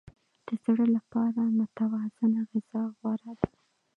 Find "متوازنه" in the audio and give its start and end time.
1.59-2.39